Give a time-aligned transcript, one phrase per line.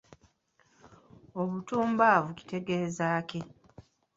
[1.41, 3.39] Obutumbavu kitegeeza ki?